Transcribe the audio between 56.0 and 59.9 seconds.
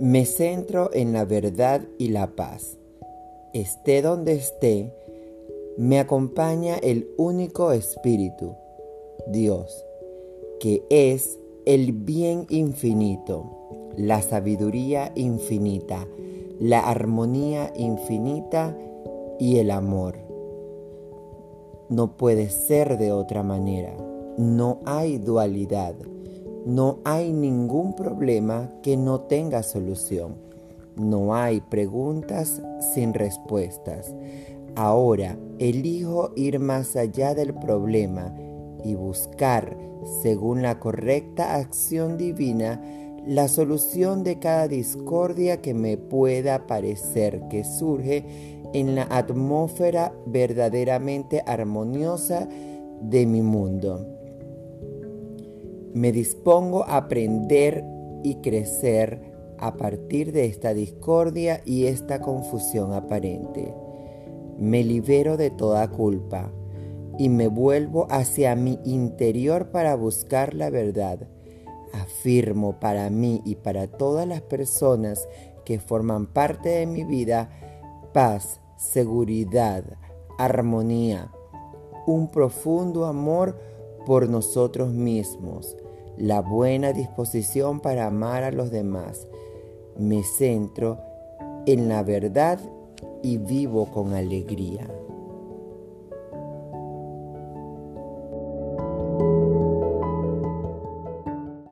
dispongo a aprender y crecer a